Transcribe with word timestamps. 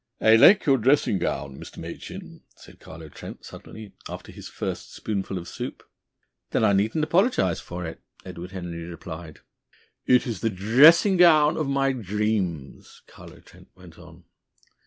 "I 0.19 0.35
like 0.35 0.65
your 0.65 0.79
dressing 0.79 1.19
gown, 1.19 1.59
Mr. 1.59 1.77
Machin," 1.77 2.41
said 2.55 2.79
Carlo 2.79 3.07
Trent 3.07 3.45
suddenly, 3.45 3.93
after 4.09 4.31
his 4.31 4.47
first 4.49 4.95
spoonful 4.95 5.37
of 5.37 5.47
soup. 5.47 5.83
"Then 6.49 6.63
I 6.65 6.73
needn't 6.73 7.03
apologise 7.03 7.59
for 7.59 7.85
it!" 7.85 8.01
Edward 8.25 8.49
Henry 8.51 8.83
replied. 8.85 9.41
"It 10.07 10.25
is 10.25 10.39
the 10.41 10.49
dressing 10.49 11.17
gown 11.17 11.55
of 11.55 11.69
my 11.69 11.91
dreams," 11.91 13.03
Carlo 13.05 13.41
Trent 13.41 13.67
went 13.75 13.99
on. 13.99 14.23